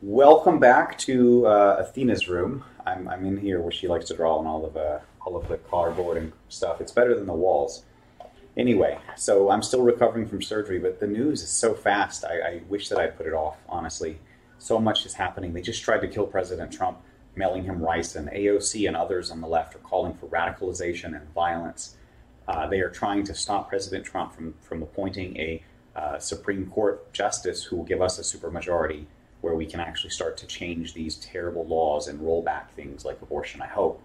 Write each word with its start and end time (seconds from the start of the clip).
Welcome 0.00 0.60
back 0.60 0.96
to 0.98 1.44
uh, 1.48 1.78
Athena's 1.80 2.28
room. 2.28 2.62
I'm, 2.86 3.08
I'm 3.08 3.26
in 3.26 3.36
here 3.36 3.60
where 3.60 3.72
she 3.72 3.88
likes 3.88 4.04
to 4.06 4.14
draw 4.14 4.36
on 4.36 4.46
all 4.46 4.64
of 4.64 4.76
uh, 4.76 5.00
all 5.26 5.36
of 5.36 5.48
the 5.48 5.56
cardboard 5.56 6.18
and 6.18 6.32
stuff. 6.48 6.80
It's 6.80 6.92
better 6.92 7.16
than 7.16 7.26
the 7.26 7.32
walls. 7.32 7.84
Anyway, 8.56 8.96
so 9.16 9.50
I'm 9.50 9.60
still 9.60 9.82
recovering 9.82 10.28
from 10.28 10.40
surgery, 10.40 10.78
but 10.78 11.00
the 11.00 11.08
news 11.08 11.42
is 11.42 11.48
so 11.48 11.74
fast. 11.74 12.24
I, 12.24 12.38
I 12.38 12.62
wish 12.68 12.88
that 12.90 12.98
I 12.98 13.08
put 13.08 13.26
it 13.26 13.32
off. 13.32 13.56
Honestly, 13.68 14.20
so 14.58 14.78
much 14.78 15.04
is 15.04 15.14
happening. 15.14 15.52
They 15.52 15.62
just 15.62 15.82
tried 15.82 16.02
to 16.02 16.06
kill 16.06 16.28
President 16.28 16.72
Trump, 16.72 16.98
mailing 17.34 17.64
him 17.64 17.80
ricin, 17.80 18.18
and 18.18 18.30
AOC 18.30 18.86
and 18.86 18.96
others 18.96 19.32
on 19.32 19.40
the 19.40 19.48
left 19.48 19.74
are 19.74 19.78
calling 19.78 20.14
for 20.14 20.28
radicalization 20.28 21.20
and 21.20 21.28
violence. 21.34 21.96
Uh, 22.46 22.68
they 22.68 22.78
are 22.78 22.90
trying 22.90 23.24
to 23.24 23.34
stop 23.34 23.68
President 23.68 24.04
Trump 24.04 24.32
from 24.32 24.54
from 24.60 24.80
appointing 24.80 25.36
a 25.38 25.60
uh, 25.96 26.20
Supreme 26.20 26.70
Court 26.70 27.12
justice 27.12 27.64
who 27.64 27.78
will 27.78 27.84
give 27.84 28.00
us 28.00 28.16
a 28.20 28.22
supermajority 28.22 29.06
where 29.40 29.54
we 29.54 29.66
can 29.66 29.80
actually 29.80 30.10
start 30.10 30.36
to 30.38 30.46
change 30.46 30.94
these 30.94 31.16
terrible 31.16 31.66
laws 31.66 32.08
and 32.08 32.20
roll 32.20 32.42
back 32.42 32.72
things 32.72 33.04
like 33.04 33.20
abortion, 33.22 33.62
I 33.62 33.66
hope. 33.66 34.02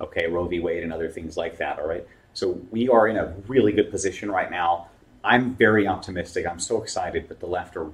Okay, 0.00 0.26
Roe 0.26 0.46
v. 0.46 0.60
Wade 0.60 0.84
and 0.84 0.92
other 0.92 1.08
things 1.08 1.36
like 1.36 1.58
that, 1.58 1.78
all 1.78 1.88
right? 1.88 2.06
So 2.32 2.60
we 2.70 2.88
are 2.88 3.08
in 3.08 3.16
a 3.16 3.34
really 3.48 3.72
good 3.72 3.90
position 3.90 4.30
right 4.30 4.50
now. 4.50 4.88
I'm 5.24 5.56
very 5.56 5.88
optimistic. 5.88 6.46
I'm 6.46 6.60
so 6.60 6.80
excited, 6.82 7.26
but 7.26 7.40
the 7.40 7.46
left 7.46 7.76
are 7.76 7.90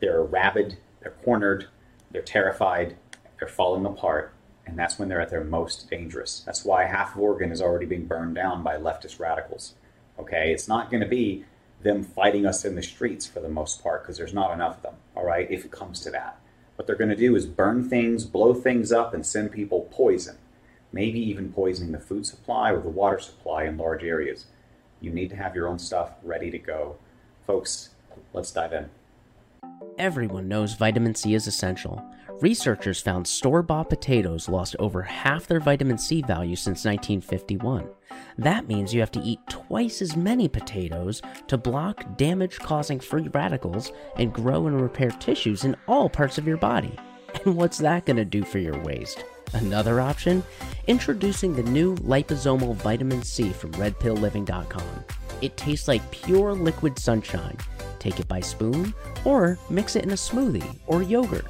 they're 0.00 0.22
rabid, 0.22 0.76
they're 1.00 1.14
cornered, 1.24 1.68
they're 2.10 2.22
terrified, 2.22 2.96
they're 3.38 3.48
falling 3.48 3.86
apart, 3.86 4.32
and 4.66 4.78
that's 4.78 4.98
when 4.98 5.08
they're 5.08 5.20
at 5.20 5.30
their 5.30 5.42
most 5.42 5.88
dangerous. 5.88 6.40
That's 6.44 6.64
why 6.64 6.84
half 6.84 7.14
of 7.14 7.20
Oregon 7.20 7.50
is 7.50 7.62
already 7.62 7.86
being 7.86 8.06
burned 8.06 8.34
down 8.34 8.62
by 8.62 8.76
leftist 8.76 9.18
radicals. 9.18 9.74
Okay, 10.18 10.52
it's 10.52 10.68
not 10.68 10.90
going 10.90 11.02
to 11.02 11.08
be 11.08 11.44
them 11.82 12.02
fighting 12.02 12.46
us 12.46 12.64
in 12.64 12.74
the 12.74 12.82
streets 12.82 13.26
for 13.26 13.40
the 13.40 13.48
most 13.48 13.82
part 13.82 14.02
because 14.02 14.16
there's 14.16 14.34
not 14.34 14.52
enough 14.52 14.78
of 14.78 14.82
them, 14.82 14.94
all 15.14 15.24
right, 15.24 15.50
if 15.50 15.64
it 15.64 15.70
comes 15.70 16.00
to 16.00 16.10
that. 16.10 16.40
What 16.76 16.86
they're 16.86 16.96
going 16.96 17.10
to 17.10 17.16
do 17.16 17.34
is 17.36 17.46
burn 17.46 17.88
things, 17.88 18.24
blow 18.24 18.54
things 18.54 18.92
up, 18.92 19.14
and 19.14 19.24
send 19.24 19.52
people 19.52 19.88
poison, 19.90 20.38
maybe 20.92 21.20
even 21.20 21.52
poisoning 21.52 21.92
the 21.92 21.98
food 21.98 22.26
supply 22.26 22.70
or 22.70 22.80
the 22.80 22.88
water 22.88 23.18
supply 23.18 23.64
in 23.64 23.76
large 23.76 24.04
areas. 24.04 24.46
You 25.00 25.10
need 25.10 25.30
to 25.30 25.36
have 25.36 25.54
your 25.54 25.68
own 25.68 25.78
stuff 25.78 26.12
ready 26.22 26.50
to 26.50 26.58
go. 26.58 26.96
Folks, 27.46 27.90
let's 28.32 28.50
dive 28.50 28.72
in. 28.72 28.90
Everyone 29.98 30.48
knows 30.48 30.74
vitamin 30.74 31.14
C 31.14 31.34
is 31.34 31.46
essential. 31.46 32.04
Researchers 32.40 33.00
found 33.00 33.26
store 33.26 33.62
bought 33.64 33.88
potatoes 33.88 34.48
lost 34.48 34.76
over 34.78 35.02
half 35.02 35.48
their 35.48 35.58
vitamin 35.58 35.98
C 35.98 36.22
value 36.22 36.54
since 36.54 36.84
1951. 36.84 37.88
That 38.38 38.68
means 38.68 38.94
you 38.94 39.00
have 39.00 39.10
to 39.12 39.22
eat 39.22 39.40
twice 39.50 40.00
as 40.00 40.16
many 40.16 40.46
potatoes 40.46 41.20
to 41.48 41.58
block 41.58 42.16
damage 42.16 42.60
causing 42.60 43.00
free 43.00 43.26
radicals 43.26 43.90
and 44.18 44.32
grow 44.32 44.68
and 44.68 44.80
repair 44.80 45.10
tissues 45.10 45.64
in 45.64 45.74
all 45.88 46.08
parts 46.08 46.38
of 46.38 46.46
your 46.46 46.58
body. 46.58 46.96
And 47.44 47.56
what's 47.56 47.78
that 47.78 48.06
going 48.06 48.18
to 48.18 48.24
do 48.24 48.44
for 48.44 48.58
your 48.58 48.78
waist? 48.84 49.24
Another 49.52 50.00
option? 50.00 50.44
Introducing 50.86 51.56
the 51.56 51.64
new 51.64 51.96
liposomal 51.96 52.76
vitamin 52.76 53.24
C 53.24 53.50
from 53.50 53.72
redpillliving.com. 53.72 55.04
It 55.42 55.56
tastes 55.56 55.88
like 55.88 56.08
pure 56.12 56.54
liquid 56.54 57.00
sunshine. 57.00 57.56
Take 57.98 58.20
it 58.20 58.28
by 58.28 58.40
spoon 58.40 58.94
or 59.24 59.58
mix 59.68 59.96
it 59.96 60.04
in 60.04 60.10
a 60.10 60.14
smoothie 60.14 60.78
or 60.86 61.02
yogurt. 61.02 61.46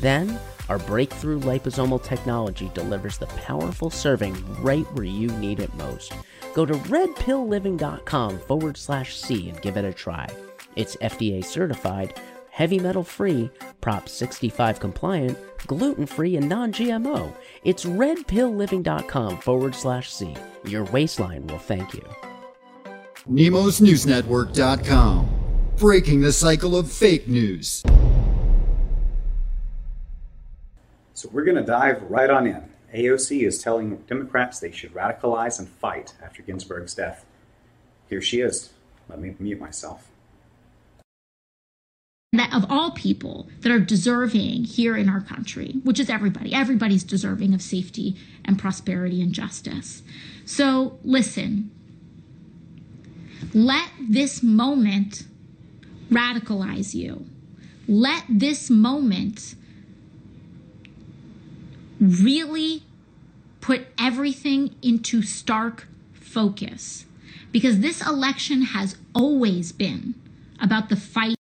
Then, 0.00 0.38
our 0.68 0.78
breakthrough 0.78 1.40
liposomal 1.40 2.02
technology 2.02 2.70
delivers 2.74 3.18
the 3.18 3.26
powerful 3.26 3.90
serving 3.90 4.36
right 4.62 4.86
where 4.94 5.04
you 5.04 5.28
need 5.28 5.60
it 5.60 5.72
most. 5.74 6.12
Go 6.54 6.64
to 6.66 6.74
redpillliving.com 6.74 8.38
forward 8.40 8.76
slash 8.76 9.16
C 9.16 9.48
and 9.48 9.62
give 9.62 9.76
it 9.76 9.84
a 9.84 9.92
try. 9.92 10.28
It's 10.76 10.96
FDA 10.96 11.44
certified, 11.44 12.20
heavy 12.50 12.78
metal 12.78 13.02
free, 13.02 13.50
Prop 13.80 14.08
65 14.08 14.80
compliant, 14.80 15.38
gluten 15.66 16.06
free, 16.06 16.36
and 16.36 16.48
non 16.48 16.72
GMO. 16.72 17.32
It's 17.64 17.84
redpillliving.com 17.84 19.38
forward 19.38 19.74
slash 19.74 20.12
C. 20.12 20.34
Your 20.64 20.84
waistline 20.84 21.46
will 21.46 21.58
thank 21.58 21.94
you. 21.94 22.04
NemosNewsNetwork.com. 23.30 25.34
Breaking 25.76 26.20
the 26.20 26.32
cycle 26.32 26.76
of 26.76 26.90
fake 26.90 27.28
news. 27.28 27.84
So 31.18 31.28
we're 31.32 31.42
going 31.42 31.56
to 31.56 31.64
dive 31.64 32.00
right 32.08 32.30
on 32.30 32.46
in. 32.46 32.62
AOC 32.94 33.44
is 33.44 33.60
telling 33.60 33.96
Democrats 34.06 34.60
they 34.60 34.70
should 34.70 34.94
radicalize 34.94 35.58
and 35.58 35.68
fight 35.68 36.14
after 36.22 36.42
Ginsburg's 36.44 36.94
death. 36.94 37.26
Here 38.08 38.22
she 38.22 38.40
is. 38.40 38.72
Let 39.08 39.18
me 39.18 39.34
mute 39.40 39.58
myself. 39.58 40.06
That 42.32 42.54
of 42.54 42.70
all 42.70 42.92
people 42.92 43.48
that 43.62 43.72
are 43.72 43.80
deserving 43.80 44.62
here 44.62 44.96
in 44.96 45.08
our 45.08 45.20
country, 45.20 45.80
which 45.82 45.98
is 45.98 46.08
everybody, 46.08 46.54
everybody's 46.54 47.02
deserving 47.02 47.52
of 47.52 47.62
safety 47.62 48.14
and 48.44 48.56
prosperity 48.56 49.20
and 49.20 49.32
justice. 49.32 50.02
So 50.44 51.00
listen, 51.02 51.72
let 53.52 53.90
this 54.08 54.40
moment 54.40 55.24
radicalize 56.12 56.94
you. 56.94 57.26
Let 57.88 58.22
this 58.28 58.70
moment 58.70 59.56
really 62.00 62.82
put 63.60 63.86
everything 63.98 64.74
into 64.82 65.22
stark 65.22 65.88
focus 66.12 67.06
because 67.52 67.80
this 67.80 68.06
election 68.06 68.62
has 68.62 68.96
always 69.14 69.72
been 69.72 70.14
about 70.60 70.88
the 70.88 70.96
fight. 70.96 71.36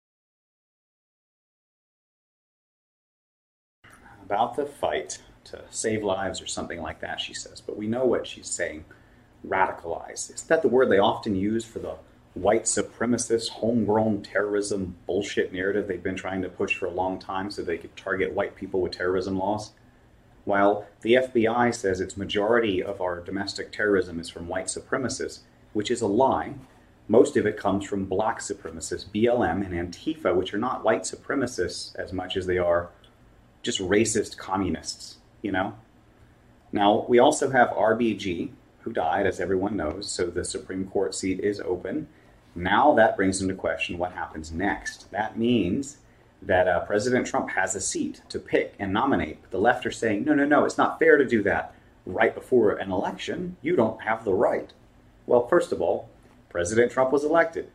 About 4.25 4.55
the 4.55 4.65
fight 4.65 5.19
to 5.45 5.63
save 5.69 6.03
lives 6.03 6.41
or 6.41 6.47
something 6.47 6.81
like 6.81 6.99
that, 7.01 7.21
she 7.21 7.33
says. 7.33 7.61
But 7.61 7.77
we 7.77 7.87
know 7.87 8.05
what 8.05 8.27
she's 8.27 8.49
saying 8.49 8.85
radicalize. 9.47 10.33
Isn't 10.33 10.47
that 10.47 10.61
the 10.61 10.67
word 10.67 10.89
they 10.89 10.97
often 10.97 11.35
use 11.35 11.63
for 11.63 11.79
the 11.79 11.95
white 12.33 12.63
supremacist, 12.63 13.49
homegrown 13.49 14.21
terrorism 14.21 14.95
bullshit 15.05 15.53
narrative 15.53 15.87
they've 15.87 16.03
been 16.03 16.15
trying 16.15 16.41
to 16.41 16.49
push 16.49 16.75
for 16.75 16.85
a 16.85 16.91
long 16.91 17.19
time 17.19 17.49
so 17.49 17.61
they 17.61 17.77
could 17.77 17.95
target 17.95 18.33
white 18.33 18.55
people 18.55 18.81
with 18.81 18.91
terrorism 18.91 19.37
laws? 19.37 19.71
While 20.47 20.85
the 21.01 21.15
FBI 21.15 21.75
says 21.75 21.99
its 21.99 22.15
majority 22.15 22.81
of 22.81 23.01
our 23.01 23.19
domestic 23.19 23.69
terrorism 23.69 24.17
is 24.17 24.29
from 24.29 24.47
white 24.47 24.67
supremacists, 24.67 25.39
which 25.73 25.91
is 25.91 25.99
a 25.99 26.07
lie, 26.07 26.53
most 27.09 27.35
of 27.35 27.45
it 27.45 27.57
comes 27.57 27.83
from 27.83 28.05
black 28.05 28.39
supremacists, 28.39 29.03
BLM 29.13 29.65
and 29.65 29.93
Antifa, 29.93 30.33
which 30.33 30.53
are 30.53 30.57
not 30.57 30.85
white 30.85 31.01
supremacists 31.01 31.93
as 31.97 32.13
much 32.13 32.37
as 32.37 32.45
they 32.45 32.57
are 32.57 32.91
just 33.61 33.81
racist 33.81 34.37
communists, 34.37 35.17
you 35.41 35.51
know? 35.51 35.73
Now, 36.71 37.05
we 37.09 37.19
also 37.19 37.49
have 37.49 37.71
RBG, 37.71 38.51
who 38.83 38.93
died, 38.93 39.27
as 39.27 39.41
everyone 39.41 39.75
knows, 39.75 40.09
so 40.09 40.27
the 40.27 40.45
Supreme 40.45 40.87
Court 40.87 41.13
seat 41.13 41.41
is 41.41 41.59
open. 41.59 42.07
Now 42.55 42.93
that 42.93 43.17
brings 43.17 43.41
into 43.41 43.53
question 43.53 43.97
what 43.97 44.13
happens 44.13 44.53
next. 44.53 45.11
That 45.11 45.37
means 45.37 45.97
that 46.41 46.67
uh, 46.67 46.81
President 46.81 47.25
Trump 47.25 47.49
has 47.51 47.75
a 47.75 47.81
seat 47.81 48.21
to 48.29 48.39
pick 48.39 48.75
and 48.79 48.93
nominate. 48.93 49.41
But 49.41 49.51
the 49.51 49.59
left 49.59 49.85
are 49.85 49.91
saying, 49.91 50.25
no, 50.25 50.33
no, 50.33 50.45
no, 50.45 50.65
it's 50.65 50.77
not 50.77 50.99
fair 50.99 51.17
to 51.17 51.25
do 51.25 51.43
that 51.43 51.73
right 52.05 52.33
before 52.33 52.71
an 52.71 52.91
election. 52.91 53.57
You 53.61 53.75
don't 53.75 54.01
have 54.01 54.23
the 54.23 54.33
right. 54.33 54.71
Well, 55.25 55.47
first 55.47 55.71
of 55.71 55.81
all, 55.81 56.09
President 56.49 56.91
Trump 56.91 57.11
was 57.11 57.23
elected. 57.23 57.69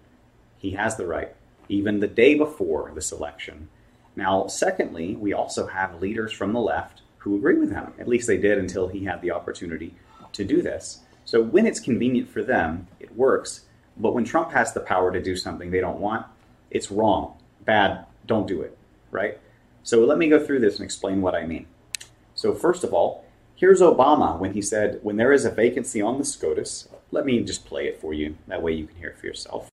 He 0.58 0.72
has 0.72 0.96
the 0.96 1.06
right, 1.06 1.34
even 1.68 2.00
the 2.00 2.06
day 2.08 2.34
before 2.34 2.92
this 2.94 3.12
election. 3.12 3.68
Now, 4.14 4.46
secondly, 4.46 5.16
we 5.16 5.32
also 5.32 5.66
have 5.66 6.00
leaders 6.00 6.32
from 6.32 6.52
the 6.52 6.60
left 6.60 7.02
who 7.18 7.36
agree 7.36 7.56
with 7.56 7.70
him. 7.70 7.92
At 7.98 8.08
least 8.08 8.26
they 8.26 8.36
did 8.36 8.58
until 8.58 8.88
he 8.88 9.04
had 9.04 9.22
the 9.22 9.30
opportunity 9.30 9.94
to 10.32 10.44
do 10.44 10.62
this. 10.62 11.00
So 11.24 11.42
when 11.42 11.66
it's 11.66 11.80
convenient 11.80 12.28
for 12.28 12.42
them, 12.42 12.88
it 13.00 13.16
works. 13.16 13.62
But 13.96 14.14
when 14.14 14.24
Trump 14.24 14.52
has 14.52 14.72
the 14.72 14.80
power 14.80 15.12
to 15.12 15.22
do 15.22 15.36
something 15.36 15.70
they 15.70 15.80
don't 15.80 16.00
want, 16.00 16.26
it's 16.70 16.90
wrong, 16.90 17.36
bad, 17.64 18.06
don't 18.26 18.46
do 18.46 18.62
it, 18.62 18.76
right? 19.10 19.38
So 19.82 20.04
let 20.04 20.18
me 20.18 20.28
go 20.28 20.44
through 20.44 20.60
this 20.60 20.76
and 20.76 20.84
explain 20.84 21.22
what 21.22 21.34
I 21.34 21.46
mean. 21.46 21.66
So, 22.34 22.54
first 22.54 22.84
of 22.84 22.92
all, 22.94 23.24
here's 23.56 23.80
Obama 23.80 24.38
when 24.38 24.54
he 24.54 24.62
said, 24.62 25.00
When 25.02 25.16
there 25.16 25.32
is 25.32 25.44
a 25.44 25.50
vacancy 25.50 26.00
on 26.00 26.18
the 26.18 26.24
SCOTUS, 26.24 26.88
let 27.10 27.24
me 27.24 27.40
just 27.42 27.66
play 27.66 27.86
it 27.86 28.00
for 28.00 28.14
you. 28.14 28.36
That 28.48 28.62
way 28.62 28.72
you 28.72 28.86
can 28.86 28.96
hear 28.96 29.10
it 29.10 29.18
for 29.18 29.26
yourself. 29.26 29.68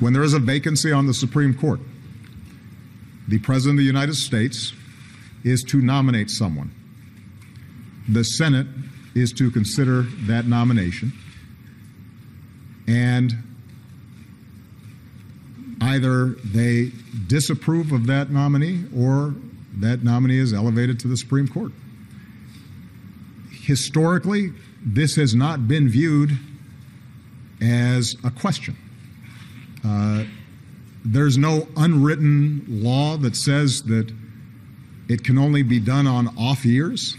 When 0.00 0.12
there 0.12 0.22
is 0.22 0.34
a 0.34 0.38
vacancy 0.38 0.92
on 0.92 1.06
the 1.06 1.14
Supreme 1.14 1.54
Court, 1.54 1.80
the 3.26 3.38
President 3.40 3.78
of 3.78 3.78
the 3.78 3.86
United 3.86 4.14
States 4.14 4.72
is 5.44 5.64
to 5.64 5.80
nominate 5.80 6.30
someone. 6.30 6.72
The 8.08 8.24
Senate 8.24 8.68
is 9.14 9.32
to 9.34 9.50
consider 9.50 10.02
that 10.26 10.46
nomination. 10.46 11.12
And 12.86 13.47
either 15.88 16.36
they 16.44 16.92
disapprove 17.26 17.92
of 17.92 18.06
that 18.06 18.30
nominee 18.30 18.84
or 18.96 19.34
that 19.78 20.02
nominee 20.02 20.38
is 20.38 20.52
elevated 20.52 21.00
to 21.00 21.08
the 21.08 21.16
Supreme 21.16 21.48
Court. 21.48 21.72
Historically, 23.50 24.52
this 24.84 25.16
has 25.16 25.34
not 25.34 25.66
been 25.66 25.88
viewed 25.88 26.30
as 27.60 28.16
a 28.24 28.30
question. 28.30 28.76
Uh, 29.84 30.24
there's 31.04 31.38
no 31.38 31.66
unwritten 31.76 32.64
law 32.68 33.16
that 33.16 33.34
says 33.34 33.82
that 33.84 34.12
it 35.08 35.24
can 35.24 35.38
only 35.38 35.62
be 35.62 35.80
done 35.80 36.06
on 36.06 36.28
off 36.36 36.64
years. 36.64 37.16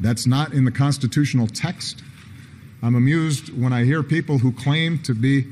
That's 0.00 0.26
not 0.26 0.52
in 0.52 0.64
the 0.64 0.70
constitutional 0.70 1.46
text. 1.46 2.02
I'm 2.82 2.94
amused 2.94 3.56
when 3.58 3.72
I 3.72 3.84
hear 3.84 4.02
people 4.02 4.38
who 4.38 4.52
claim 4.52 4.98
to 5.04 5.14
be 5.14 5.46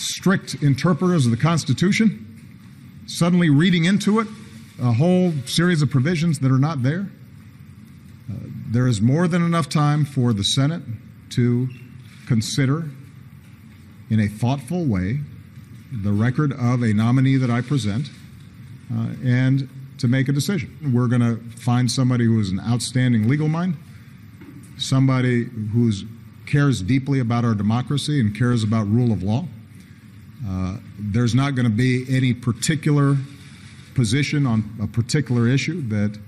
strict 0.00 0.54
interpreters 0.62 1.26
of 1.26 1.30
the 1.30 1.36
Constitution 1.36 2.26
suddenly 3.06 3.50
reading 3.50 3.84
into 3.84 4.20
it 4.20 4.26
a 4.80 4.92
whole 4.92 5.32
series 5.44 5.82
of 5.82 5.90
provisions 5.90 6.38
that 6.38 6.50
are 6.50 6.58
not 6.58 6.82
there. 6.82 7.10
Uh, 8.30 8.34
there 8.70 8.86
is 8.86 9.00
more 9.00 9.28
than 9.28 9.42
enough 9.42 9.68
time 9.68 10.04
for 10.04 10.32
the 10.32 10.44
Senate 10.44 10.82
to 11.30 11.68
consider 12.26 12.88
in 14.08 14.20
a 14.20 14.28
thoughtful 14.28 14.84
way 14.86 15.20
the 15.92 16.12
record 16.12 16.52
of 16.52 16.82
a 16.82 16.94
nominee 16.94 17.36
that 17.36 17.50
I 17.50 17.60
present 17.60 18.08
uh, 18.92 19.08
and 19.24 19.68
to 19.98 20.08
make 20.08 20.28
a 20.28 20.32
decision. 20.32 20.92
We're 20.94 21.08
going 21.08 21.20
to 21.20 21.36
find 21.58 21.90
somebody 21.90 22.24
who 22.24 22.40
is 22.40 22.50
an 22.50 22.60
outstanding 22.60 23.28
legal 23.28 23.48
mind, 23.48 23.76
somebody 24.78 25.44
who 25.44 25.92
cares 26.46 26.80
deeply 26.80 27.20
about 27.20 27.44
our 27.44 27.54
democracy 27.54 28.18
and 28.20 28.34
cares 28.34 28.64
about 28.64 28.88
rule 28.88 29.12
of 29.12 29.22
law. 29.22 29.44
Uh, 30.46 30.78
there's 30.98 31.34
not 31.34 31.54
going 31.54 31.64
to 31.64 31.74
be 31.74 32.04
any 32.08 32.32
particular 32.32 33.16
position 33.94 34.46
on 34.46 34.64
a 34.82 34.86
particular 34.86 35.48
issue 35.48 35.82
that 35.88 36.18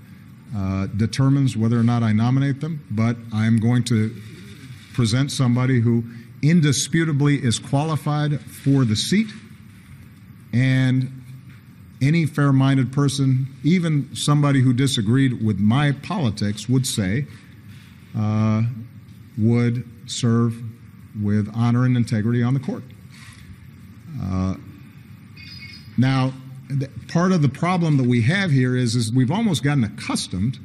uh, 0.54 0.86
determines 0.96 1.56
whether 1.56 1.78
or 1.78 1.82
not 1.82 2.02
I 2.02 2.12
nominate 2.12 2.60
them, 2.60 2.84
but 2.90 3.16
I'm 3.32 3.58
going 3.58 3.84
to 3.84 4.14
present 4.92 5.32
somebody 5.32 5.80
who 5.80 6.04
indisputably 6.42 7.42
is 7.42 7.58
qualified 7.58 8.40
for 8.40 8.84
the 8.84 8.96
seat 8.96 9.28
and 10.52 11.22
any 12.02 12.26
fair 12.26 12.52
minded 12.52 12.92
person, 12.92 13.46
even 13.62 14.14
somebody 14.14 14.60
who 14.60 14.72
disagreed 14.72 15.42
with 15.44 15.58
my 15.58 15.92
politics, 15.92 16.68
would 16.68 16.86
say 16.86 17.26
uh, 18.18 18.62
would 19.38 19.88
serve 20.06 20.60
with 21.22 21.50
honor 21.54 21.84
and 21.84 21.96
integrity 21.96 22.42
on 22.42 22.54
the 22.54 22.60
court. 22.60 22.82
Uh, 24.20 24.54
now, 25.96 26.32
part 27.08 27.32
of 27.32 27.42
the 27.42 27.48
problem 27.48 27.96
that 27.98 28.06
we 28.06 28.22
have 28.22 28.50
here 28.50 28.76
is, 28.76 28.94
is 28.94 29.12
we've 29.12 29.30
almost 29.30 29.62
gotten 29.62 29.84
accustomed 29.84 30.58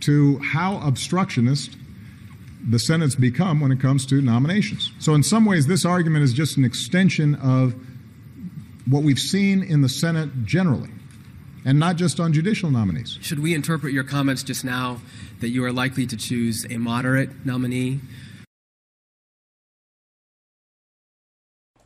to 0.00 0.38
how 0.38 0.80
obstructionist 0.86 1.76
the 2.68 2.78
Senate's 2.78 3.14
become 3.14 3.60
when 3.60 3.72
it 3.72 3.80
comes 3.80 4.06
to 4.06 4.20
nominations. 4.20 4.92
So, 4.98 5.14
in 5.14 5.22
some 5.22 5.44
ways, 5.44 5.66
this 5.66 5.84
argument 5.84 6.24
is 6.24 6.32
just 6.32 6.56
an 6.56 6.64
extension 6.64 7.34
of 7.36 7.74
what 8.86 9.02
we've 9.02 9.18
seen 9.18 9.62
in 9.62 9.82
the 9.82 9.88
Senate 9.88 10.44
generally, 10.44 10.90
and 11.64 11.78
not 11.78 11.96
just 11.96 12.20
on 12.20 12.32
judicial 12.32 12.70
nominees. 12.70 13.18
Should 13.20 13.40
we 13.40 13.54
interpret 13.54 13.92
your 13.92 14.04
comments 14.04 14.42
just 14.42 14.64
now 14.64 15.00
that 15.40 15.48
you 15.48 15.64
are 15.64 15.72
likely 15.72 16.06
to 16.06 16.16
choose 16.16 16.66
a 16.70 16.78
moderate 16.78 17.44
nominee? 17.44 18.00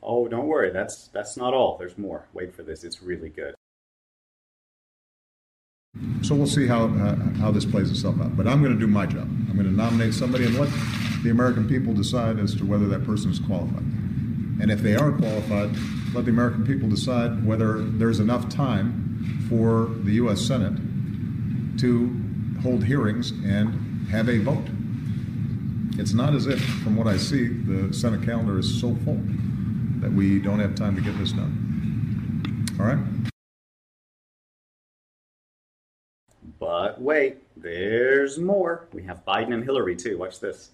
Oh, 0.06 0.28
don't 0.28 0.46
worry. 0.46 0.70
That's 0.70 1.08
that's 1.08 1.36
not 1.36 1.52
all. 1.52 1.76
There's 1.78 1.98
more. 1.98 2.28
Wait 2.32 2.54
for 2.54 2.62
this. 2.62 2.84
It's 2.84 3.02
really 3.02 3.28
good. 3.28 3.56
So 6.22 6.36
we'll 6.36 6.46
see 6.46 6.68
how 6.68 6.84
uh, 6.84 7.16
how 7.40 7.50
this 7.50 7.64
plays 7.64 7.90
itself 7.90 8.20
out. 8.20 8.36
But 8.36 8.46
I'm 8.46 8.62
going 8.62 8.72
to 8.72 8.78
do 8.78 8.86
my 8.86 9.04
job. 9.04 9.22
I'm 9.22 9.54
going 9.54 9.66
to 9.66 9.74
nominate 9.74 10.14
somebody 10.14 10.44
and 10.44 10.56
let 10.56 10.70
the 11.24 11.30
American 11.30 11.68
people 11.68 11.92
decide 11.92 12.38
as 12.38 12.54
to 12.54 12.64
whether 12.64 12.86
that 12.86 13.04
person 13.04 13.32
is 13.32 13.40
qualified. 13.40 13.82
And 14.62 14.70
if 14.70 14.80
they 14.80 14.94
are 14.94 15.10
qualified, 15.10 15.70
let 16.14 16.24
the 16.24 16.30
American 16.30 16.64
people 16.64 16.88
decide 16.88 17.44
whether 17.44 17.82
there's 17.82 18.20
enough 18.20 18.48
time 18.48 19.46
for 19.48 19.90
the 20.04 20.12
U.S. 20.12 20.40
Senate 20.40 20.78
to 21.80 22.14
hold 22.62 22.84
hearings 22.84 23.32
and 23.44 24.06
have 24.08 24.28
a 24.28 24.38
vote. 24.38 24.68
It's 25.98 26.14
not 26.14 26.34
as 26.34 26.46
if, 26.46 26.62
from 26.64 26.94
what 26.94 27.06
I 27.06 27.16
see, 27.16 27.48
the 27.48 27.92
Senate 27.92 28.22
calendar 28.22 28.58
is 28.58 28.80
so 28.80 28.94
full 29.04 29.20
we 30.16 30.38
don't 30.38 30.58
have 30.58 30.74
time 30.74 30.96
to 30.96 31.02
get 31.02 31.16
this 31.18 31.32
done. 31.32 32.66
All 32.80 32.86
right? 32.86 32.98
But 36.58 37.00
wait, 37.00 37.36
there's 37.56 38.38
more. 38.38 38.88
We 38.92 39.02
have 39.02 39.24
Biden 39.26 39.52
and 39.52 39.62
Hillary, 39.62 39.94
too. 39.94 40.16
Watch 40.16 40.40
this. 40.40 40.70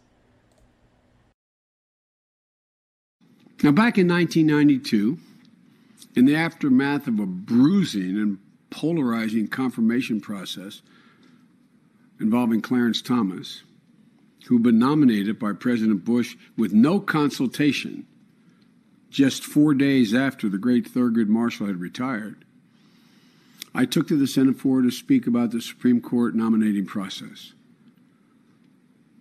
Now, 3.62 3.73
back 3.73 3.99
in 3.99 4.09
1992, 4.09 5.19
in 6.17 6.25
the 6.25 6.37
aftermath 6.37 7.06
of 7.09 7.19
a 7.19 7.27
bruising 7.27 8.17
and 8.17 8.39
polarizing 8.71 9.49
confirmation 9.49 10.21
process 10.21 10.83
involving 12.21 12.61
Clarence 12.61 13.03
Thomas, 13.03 13.62
who'd 14.47 14.62
been 14.62 14.79
nominated 14.79 15.39
by 15.39 15.53
President 15.53 16.05
Bush 16.05 16.37
with 16.56 16.73
no 16.73 17.00
consultation 17.00 18.06
just 19.12 19.44
four 19.44 19.75
days 19.75 20.14
after 20.14 20.49
the 20.49 20.59
great 20.59 20.93
Thurgood 20.93 21.29
Marshall 21.29 21.67
had 21.67 21.81
retired, 21.81 22.44
I 23.75 23.85
took 23.85 24.09
to 24.09 24.19
the 24.19 24.26
Senate 24.26 24.59
floor 24.59 24.82
to 24.82 24.91
speak 24.91 25.26
about 25.26 25.50
the 25.50 25.61
Supreme 25.61 26.00
Court 26.00 26.35
nominating 26.35 26.87
process. 26.87 27.53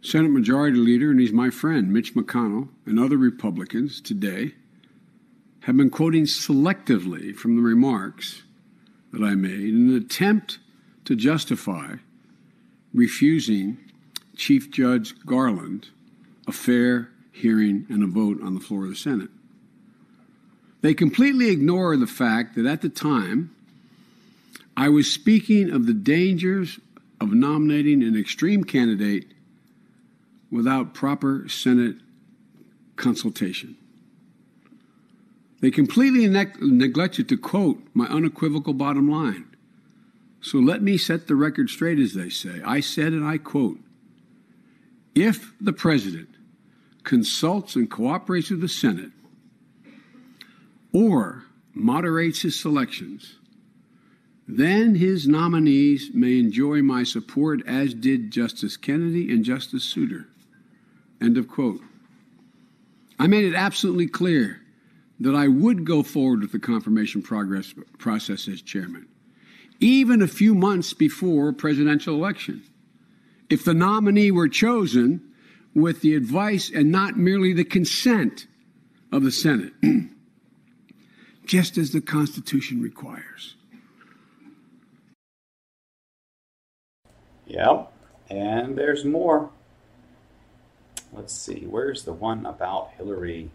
Senate 0.02 0.32
Majority 0.32 0.78
Leader, 0.78 1.12
and 1.12 1.20
he's 1.20 1.32
my 1.32 1.50
friend, 1.50 1.94
Mitch 1.94 2.16
McConnell, 2.16 2.70
and 2.86 3.00
other 3.00 3.18
Republicans 3.18 4.02
today 4.02 4.54
have 5.62 5.78
been 5.78 5.92
quoting 5.92 6.24
selectively 6.24 7.36
from 7.36 7.56
the 7.56 7.62
remarks 7.62 8.44
that 9.14 9.24
I 9.24 9.36
made 9.36 9.70
in 9.70 9.90
an 9.90 9.96
attempt 9.96 10.58
to 11.06 11.16
justify 11.16 11.96
refusing 12.94 13.78
Chief 14.36 14.72
Judge 14.72 15.14
Garland 15.26 15.90
a 16.48 16.52
fair 16.52 17.10
hearing 17.32 17.86
and 17.90 18.04
a 18.04 18.08
vote 18.08 18.42
on 18.42 18.56
the 18.56 18.60
floor 18.60 18.86
of 18.86 18.90
the 18.90 18.96
Senate. 18.96 19.30
They 20.82 20.94
completely 20.94 21.50
ignore 21.50 21.96
the 21.96 22.08
fact 22.08 22.56
that 22.56 22.66
at 22.66 22.82
the 22.82 22.90
time, 22.90 23.56
I 24.76 24.90
was 24.90 25.12
speaking 25.12 25.70
of 25.70 25.86
the 25.86 25.94
dangers 25.94 26.80
of 27.20 27.34
nominating 27.34 28.02
an 28.02 28.18
extreme 28.18 28.64
candidate 28.64 29.28
without 30.50 30.94
proper 30.94 31.48
Senate 31.48 31.98
consultation. 32.96 33.78
They 35.62 35.70
completely 35.70 36.28
ne- 36.28 36.52
neglected 36.60 37.30
to 37.30 37.38
quote 37.38 37.80
my 37.94 38.08
unequivocal 38.08 38.74
bottom 38.74 39.10
line. 39.10 39.46
So 40.42 40.58
let 40.58 40.82
me 40.82 40.98
set 40.98 41.28
the 41.28 41.36
record 41.36 41.70
straight, 41.70 42.00
as 42.00 42.16
they 42.16 42.30
say. 42.30 42.62
I 42.66 42.80
said, 42.80 43.14
and 43.14 43.24
I 43.24 43.38
quote 43.38 43.80
If 45.14 45.54
the 45.62 45.74
president 45.74 46.30
consults 47.04 47.76
and 47.76 47.90
cooperates 47.90 48.50
with 48.50 48.62
the 48.62 48.68
Senate 48.68 49.12
or 50.94 51.44
moderates 51.74 52.42
his 52.42 52.60
selections, 52.60 53.38
then 54.48 54.96
his 54.96 55.28
nominees 55.28 56.10
may 56.14 56.40
enjoy 56.40 56.82
my 56.82 57.04
support, 57.04 57.62
as 57.66 57.94
did 57.94 58.32
Justice 58.32 58.76
Kennedy 58.76 59.32
and 59.32 59.46
Justice 59.46 59.84
Souter. 59.84 60.28
End 61.22 61.38
of 61.38 61.48
quote. 61.48 61.82
I 63.18 63.28
made 63.28 63.46
it 63.46 63.56
absolutely 63.56 64.08
clear 64.08 64.62
that 65.20 65.36
I 65.36 65.48
would 65.48 65.86
go 65.86 66.02
forward 66.02 66.42
with 66.42 66.52
the 66.52 66.60
confirmation 66.60 67.22
progress 67.22 67.74
process 68.00 68.48
as 68.48 68.62
chairman, 68.62 69.08
even 69.80 70.22
a 70.22 70.28
few 70.28 70.56
months 70.56 70.94
before 70.94 71.54
presidential 71.54 72.16
election. 72.16 72.64
If 73.50 73.64
the 73.64 73.76
nominee 73.76 74.32
were 74.32 74.50
chosen 74.50 75.22
with 75.76 76.02
the 76.02 76.16
advice 76.16 76.72
and 76.74 76.92
not 76.92 77.18
merely 77.18 77.54
the 77.54 77.64
consent 77.64 78.48
of 79.12 79.24
the 79.24 79.32
Senate, 79.32 79.74
just 81.52 81.78
as 81.78 81.92
the 81.92 82.00
Constitution 82.00 82.82
requires. 82.82 83.56
Yep, 87.46 87.92
and 88.30 88.78
there's 88.78 89.04
more. 89.04 89.50
Let's 91.12 91.34
see, 91.34 91.66
where's 91.66 92.06
the 92.06 92.14
one 92.14 92.46
about 92.46 92.92
Hillary? 92.96 93.52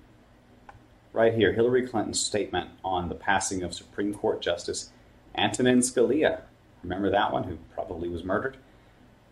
Right 1.14 1.32
here, 1.32 1.54
Hillary 1.54 1.88
Clinton's 1.88 2.20
statement 2.20 2.68
on 2.84 3.08
the 3.08 3.14
passing 3.14 3.62
of 3.62 3.72
Supreme 3.72 4.12
Court 4.12 4.42
Justice 4.42 4.90
Antonin 5.34 5.78
Scalia. 5.78 6.42
Remember 6.82 7.08
that 7.08 7.32
one, 7.32 7.44
who 7.44 7.56
probably 7.74 8.10
was 8.10 8.22
murdered? 8.22 8.58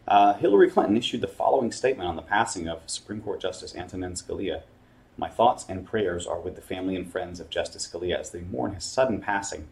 Uh, 0.09 0.33
Hillary 0.33 0.71
Clinton 0.71 0.97
issued 0.97 1.21
the 1.21 1.28
following 1.28 1.71
statement 1.71 2.09
on 2.09 2.16
the 2.16 2.23
passing 2.23 2.66
of 2.66 2.80
Supreme 2.87 3.21
Court 3.21 3.42
Justice 3.42 3.75
Antonin 3.75 4.14
Scalia. 4.14 4.62
My 5.16 5.28
thoughts 5.28 5.64
and 5.68 5.87
prayers 5.87 6.26
are 6.26 6.40
with 6.40 6.56
the 6.56 6.62
family 6.62 6.97
and 6.97 7.11
friends 7.11 7.40
of 7.40 7.50
Justice 7.50 7.87
Scalia 7.87 8.18
as 8.18 8.30
they 8.30 8.40
mourn 8.40 8.75
his 8.75 8.85
sudden 8.85 9.21
passing. 9.21 9.68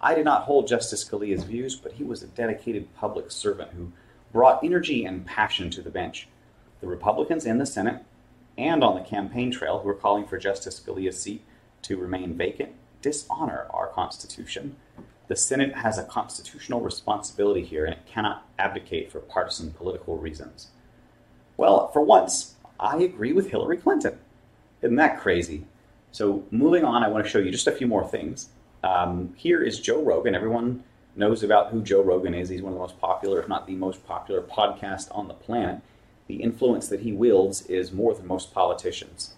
I 0.00 0.14
did 0.14 0.24
not 0.24 0.42
hold 0.42 0.68
Justice 0.68 1.04
Scalia's 1.04 1.44
views, 1.44 1.76
but 1.76 1.92
he 1.92 2.04
was 2.04 2.22
a 2.22 2.28
dedicated 2.28 2.94
public 2.96 3.30
servant 3.30 3.72
who 3.72 3.92
brought 4.32 4.64
energy 4.64 5.04
and 5.04 5.26
passion 5.26 5.70
to 5.70 5.82
the 5.82 5.90
bench 5.90 6.28
the 6.80 6.86
Republicans 6.86 7.46
in 7.46 7.58
the 7.58 7.66
Senate 7.66 8.04
and 8.58 8.84
on 8.84 8.94
the 8.94 9.08
campaign 9.08 9.50
trail 9.50 9.78
who 9.78 9.88
are 9.88 9.94
calling 9.94 10.26
for 10.26 10.38
Justice 10.38 10.78
Scalia's 10.78 11.20
seat 11.20 11.42
to 11.82 11.96
remain 11.96 12.34
vacant 12.34 12.74
dishonor 13.00 13.66
our 13.70 13.88
Constitution. 13.88 14.76
The 15.28 15.36
Senate 15.36 15.76
has 15.76 15.98
a 15.98 16.04
constitutional 16.04 16.80
responsibility 16.80 17.64
here, 17.64 17.84
and 17.84 17.94
it 17.94 18.06
cannot 18.06 18.46
abdicate 18.58 19.10
for 19.10 19.20
partisan 19.20 19.72
political 19.72 20.16
reasons. 20.16 20.68
Well, 21.56 21.88
for 21.88 22.02
once, 22.02 22.56
I 22.78 22.98
agree 22.98 23.32
with 23.32 23.50
Hillary 23.50 23.78
Clinton. 23.78 24.18
Isn't 24.82 24.96
that 24.96 25.20
crazy? 25.20 25.64
So, 26.12 26.44
moving 26.50 26.84
on, 26.84 27.02
I 27.02 27.08
want 27.08 27.24
to 27.24 27.30
show 27.30 27.38
you 27.38 27.50
just 27.50 27.66
a 27.66 27.72
few 27.72 27.86
more 27.86 28.06
things. 28.06 28.48
Um, 28.82 29.34
here 29.36 29.62
is 29.62 29.80
Joe 29.80 30.02
Rogan. 30.02 30.34
Everyone 30.34 30.84
knows 31.16 31.42
about 31.42 31.70
who 31.70 31.82
Joe 31.82 32.02
Rogan 32.02 32.34
is. 32.34 32.48
He's 32.48 32.62
one 32.62 32.72
of 32.72 32.78
the 32.78 32.82
most 32.82 33.00
popular, 33.00 33.40
if 33.40 33.48
not 33.48 33.66
the 33.66 33.74
most 33.74 34.06
popular, 34.06 34.42
podcast 34.42 35.08
on 35.16 35.28
the 35.28 35.34
planet. 35.34 35.80
The 36.26 36.36
influence 36.36 36.88
that 36.88 37.00
he 37.00 37.12
wields 37.12 37.66
is 37.66 37.92
more 37.92 38.14
than 38.14 38.26
most 38.26 38.52
politicians. 38.52 39.34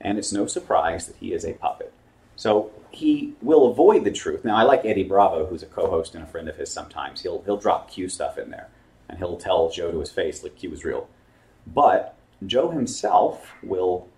And 0.00 0.18
it's 0.18 0.32
no 0.32 0.46
surprise 0.46 1.06
that 1.06 1.16
he 1.16 1.32
is 1.32 1.44
a 1.44 1.54
puppet. 1.54 1.92
So 2.36 2.70
he 2.90 3.34
will 3.42 3.70
avoid 3.70 4.04
the 4.04 4.12
truth. 4.12 4.44
Now, 4.44 4.56
I 4.56 4.62
like 4.62 4.84
Eddie 4.84 5.02
Bravo, 5.02 5.46
who's 5.46 5.62
a 5.62 5.66
co-host 5.66 6.14
and 6.14 6.22
a 6.22 6.26
friend 6.26 6.48
of 6.48 6.56
his. 6.56 6.72
Sometimes 6.72 7.22
he'll 7.22 7.42
he'll 7.42 7.56
drop 7.56 7.90
Q 7.90 8.08
stuff 8.08 8.38
in 8.38 8.50
there, 8.50 8.68
and 9.08 9.18
he'll 9.18 9.36
tell 9.36 9.70
Joe 9.70 9.90
to 9.90 10.00
his 10.00 10.12
face 10.12 10.42
like 10.42 10.56
Q 10.56 10.72
is 10.72 10.84
real. 10.84 11.08
But 11.66 12.16
Joe 12.46 12.70
himself 12.70 13.52
will 13.62 14.08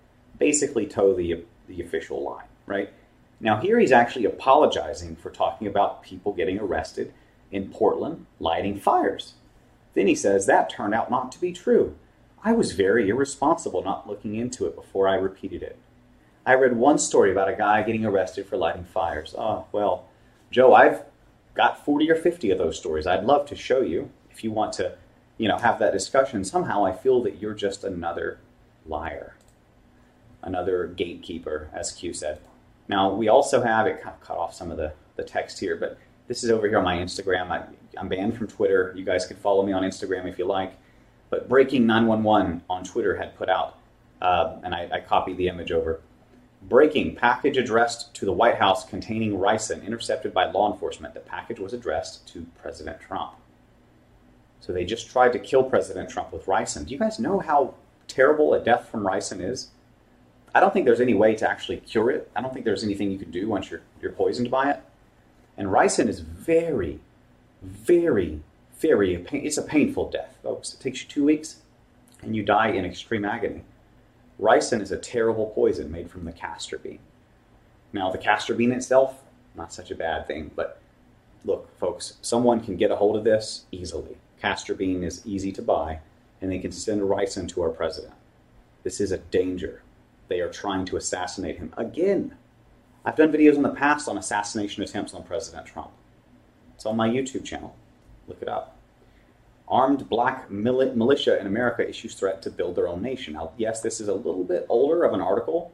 basically 0.40 0.86
toe 0.86 1.14
the 1.14 1.44
the 1.68 1.80
official 1.80 2.24
line, 2.24 2.48
right? 2.66 2.92
Now 3.38 3.60
here 3.60 3.78
he's 3.78 3.92
actually 3.92 4.24
apologizing 4.24 5.14
for 5.14 5.30
talking 5.30 5.68
about 5.68 6.02
people 6.02 6.32
getting 6.32 6.58
arrested 6.58 7.14
in 7.52 7.68
Portland 7.68 8.26
lighting 8.40 8.80
fires. 8.80 9.34
Then 9.94 10.08
he 10.08 10.16
says 10.16 10.46
that 10.46 10.68
turned 10.68 10.94
out 10.94 11.10
not 11.10 11.30
to 11.32 11.40
be 11.40 11.52
true. 11.52 11.96
I 12.42 12.52
was 12.52 12.72
very 12.72 13.08
irresponsible 13.08 13.84
not 13.84 14.08
looking 14.08 14.34
into 14.34 14.66
it 14.66 14.74
before 14.74 15.06
I 15.06 15.14
repeated 15.14 15.62
it. 15.62 15.78
I 16.46 16.54
read 16.54 16.76
one 16.76 16.98
story 16.98 17.30
about 17.30 17.50
a 17.50 17.56
guy 17.56 17.82
getting 17.82 18.04
arrested 18.04 18.46
for 18.46 18.56
lighting 18.56 18.84
fires. 18.84 19.34
Oh, 19.36 19.66
well, 19.72 20.08
Joe, 20.50 20.74
I've 20.74 21.04
got 21.54 21.84
40 21.84 22.10
or 22.10 22.16
50 22.16 22.50
of 22.50 22.58
those 22.58 22.78
stories. 22.78 23.06
I'd 23.06 23.24
love 23.24 23.46
to 23.48 23.56
show 23.56 23.82
you 23.82 24.10
if 24.30 24.42
you 24.42 24.50
want 24.50 24.72
to, 24.74 24.96
you 25.36 25.48
know, 25.48 25.58
have 25.58 25.78
that 25.80 25.92
discussion. 25.92 26.44
Somehow 26.44 26.84
I 26.84 26.92
feel 26.92 27.22
that 27.24 27.40
you're 27.40 27.54
just 27.54 27.84
another 27.84 28.40
liar, 28.86 29.34
another 30.42 30.86
gatekeeper, 30.86 31.70
as 31.72 31.92
Q 31.92 32.12
said. 32.12 32.40
Now, 32.88 33.12
we 33.12 33.28
also 33.28 33.62
have 33.62 33.86
it 33.86 34.02
kind 34.02 34.14
of 34.14 34.20
cut 34.20 34.36
off 34.36 34.54
some 34.54 34.70
of 34.70 34.76
the, 34.76 34.92
the 35.16 35.22
text 35.22 35.60
here, 35.60 35.76
but 35.76 35.98
this 36.26 36.42
is 36.42 36.50
over 36.50 36.68
here 36.68 36.78
on 36.78 36.84
my 36.84 36.96
Instagram. 36.96 37.50
I, 37.50 37.64
I'm 37.98 38.08
banned 38.08 38.36
from 38.36 38.46
Twitter. 38.46 38.92
You 38.96 39.04
guys 39.04 39.26
can 39.26 39.36
follow 39.36 39.64
me 39.64 39.72
on 39.72 39.82
Instagram 39.82 40.26
if 40.26 40.38
you 40.38 40.46
like. 40.46 40.74
But 41.28 41.48
Breaking 41.48 41.86
911 41.86 42.62
on 42.68 42.84
Twitter 42.84 43.16
had 43.16 43.36
put 43.36 43.48
out, 43.48 43.78
uh, 44.20 44.56
and 44.64 44.74
I, 44.74 44.88
I 44.92 45.00
copied 45.00 45.36
the 45.36 45.48
image 45.48 45.70
over 45.72 46.00
Breaking 46.62 47.16
package 47.16 47.56
addressed 47.56 48.12
to 48.16 48.26
the 48.26 48.32
White 48.32 48.56
House 48.56 48.84
containing 48.84 49.32
ricin 49.32 49.84
intercepted 49.84 50.34
by 50.34 50.50
law 50.50 50.70
enforcement. 50.70 51.14
The 51.14 51.20
package 51.20 51.58
was 51.58 51.72
addressed 51.72 52.28
to 52.28 52.46
President 52.60 53.00
Trump. 53.00 53.32
So 54.60 54.74
they 54.74 54.84
just 54.84 55.08
tried 55.08 55.32
to 55.32 55.38
kill 55.38 55.62
President 55.62 56.10
Trump 56.10 56.34
with 56.34 56.44
ricin. 56.44 56.84
Do 56.84 56.92
you 56.92 57.00
guys 57.00 57.18
know 57.18 57.38
how 57.38 57.74
terrible 58.08 58.52
a 58.52 58.62
death 58.62 58.90
from 58.90 59.04
ricin 59.04 59.40
is? 59.40 59.70
I 60.54 60.60
don't 60.60 60.72
think 60.72 60.84
there's 60.86 61.00
any 61.00 61.14
way 61.14 61.34
to 61.36 61.48
actually 61.48 61.78
cure 61.78 62.10
it. 62.10 62.30
I 62.34 62.40
don't 62.40 62.52
think 62.52 62.64
there's 62.64 62.84
anything 62.84 63.10
you 63.10 63.18
can 63.18 63.30
do 63.30 63.48
once 63.48 63.70
you're, 63.70 63.82
you're 64.02 64.12
poisoned 64.12 64.50
by 64.50 64.70
it. 64.70 64.82
And 65.56 65.68
ricin 65.68 66.08
is 66.08 66.20
very, 66.20 67.00
very, 67.62 68.40
very, 68.78 69.26
it's 69.32 69.58
a 69.58 69.62
painful 69.62 70.10
death, 70.10 70.36
folks. 70.42 70.74
It 70.74 70.80
takes 70.80 71.02
you 71.02 71.08
two 71.08 71.24
weeks 71.24 71.60
and 72.22 72.34
you 72.34 72.42
die 72.42 72.68
in 72.68 72.84
extreme 72.84 73.24
agony. 73.24 73.62
Ricin 74.40 74.80
is 74.80 74.90
a 74.90 74.96
terrible 74.96 75.46
poison 75.46 75.90
made 75.90 76.10
from 76.10 76.24
the 76.24 76.32
castor 76.32 76.78
bean. 76.78 76.98
Now, 77.92 78.10
the 78.10 78.18
castor 78.18 78.54
bean 78.54 78.72
itself, 78.72 79.20
not 79.54 79.72
such 79.72 79.90
a 79.90 79.94
bad 79.94 80.26
thing, 80.26 80.50
but 80.54 80.80
look, 81.44 81.76
folks, 81.78 82.14
someone 82.22 82.60
can 82.60 82.76
get 82.76 82.90
a 82.90 82.96
hold 82.96 83.16
of 83.16 83.24
this 83.24 83.64
easily. 83.70 84.16
Castor 84.40 84.74
bean 84.74 85.04
is 85.04 85.26
easy 85.26 85.52
to 85.52 85.62
buy, 85.62 86.00
and 86.40 86.50
they 86.50 86.58
can 86.58 86.72
send 86.72 87.02
ricin 87.02 87.48
to 87.50 87.62
our 87.62 87.70
president. 87.70 88.14
This 88.82 89.00
is 89.00 89.12
a 89.12 89.18
danger. 89.18 89.82
They 90.30 90.40
are 90.40 90.48
trying 90.48 90.86
to 90.86 90.96
assassinate 90.96 91.58
him 91.58 91.74
again. 91.76 92.34
I've 93.04 93.16
done 93.16 93.30
videos 93.30 93.56
in 93.56 93.62
the 93.62 93.68
past 93.68 94.08
on 94.08 94.16
assassination 94.16 94.82
attempts 94.82 95.12
on 95.12 95.24
President 95.24 95.66
Trump. 95.66 95.90
It's 96.74 96.86
on 96.86 96.96
my 96.96 97.08
YouTube 97.08 97.44
channel. 97.44 97.76
Look 98.26 98.40
it 98.40 98.48
up 98.48 98.78
armed 99.70 100.08
black 100.08 100.50
militia 100.50 101.38
in 101.40 101.46
America 101.46 101.88
issues 101.88 102.14
threat 102.14 102.42
to 102.42 102.50
build 102.50 102.74
their 102.74 102.88
own 102.88 103.00
nation. 103.00 103.34
Now, 103.34 103.52
yes, 103.56 103.80
this 103.80 104.00
is 104.00 104.08
a 104.08 104.14
little 104.14 104.42
bit 104.42 104.66
older 104.68 105.04
of 105.04 105.14
an 105.14 105.20
article, 105.20 105.72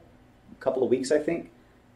a 0.51 0.63
couple 0.63 0.83
of 0.83 0.89
weeks, 0.89 1.11
I 1.11 1.17
think. 1.17 1.49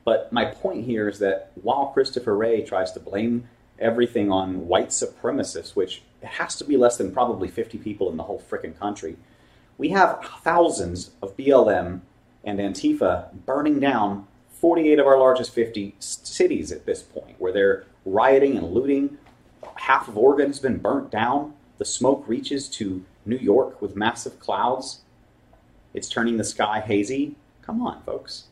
But 0.03 0.33
my 0.33 0.45
point 0.45 0.83
here 0.83 1.07
is 1.07 1.19
that 1.19 1.51
while 1.61 1.87
Christopher 1.87 2.35
Wray 2.35 2.63
tries 2.63 2.91
to 2.93 2.99
blame 2.99 3.47
everything 3.77 4.31
on 4.31 4.67
white 4.67 4.89
supremacists, 4.89 5.75
which 5.75 6.01
has 6.23 6.55
to 6.55 6.65
be 6.65 6.75
less 6.75 6.97
than 6.97 7.11
probably 7.11 7.47
50 7.47 7.77
people 7.77 8.09
in 8.09 8.17
the 8.17 8.23
whole 8.23 8.43
frickin' 8.49 8.77
country, 8.77 9.17
we 9.77 9.89
have 9.89 10.25
thousands 10.43 11.11
of 11.21 11.37
BLM 11.37 12.01
and 12.43 12.59
Antifa 12.59 13.31
burning 13.45 13.79
down 13.79 14.27
48 14.51 14.99
of 14.99 15.07
our 15.07 15.17
largest 15.17 15.53
50 15.53 15.95
cities 15.99 16.71
at 16.71 16.85
this 16.85 17.01
point, 17.01 17.35
where 17.39 17.51
they're 17.51 17.85
rioting 18.05 18.57
and 18.57 18.71
looting. 18.71 19.17
Half 19.75 20.07
of 20.07 20.17
Oregon 20.17 20.47
has 20.47 20.59
been 20.59 20.77
burnt 20.77 21.09
down. 21.09 21.53
The 21.77 21.85
smoke 21.85 22.23
reaches 22.27 22.67
to 22.69 23.03
New 23.25 23.37
York 23.37 23.81
with 23.81 23.95
massive 23.95 24.39
clouds. 24.39 25.01
It's 25.93 26.09
turning 26.09 26.37
the 26.37 26.43
sky 26.43 26.79
hazy. 26.79 27.35
Come 27.61 27.81
on, 27.81 28.01
folks. 28.03 28.45